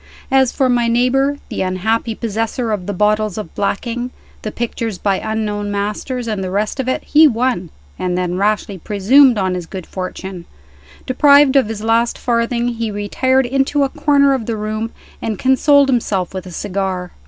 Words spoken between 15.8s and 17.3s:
himself with a cigar.